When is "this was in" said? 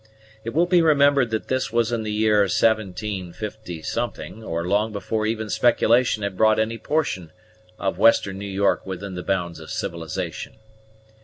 1.47-2.01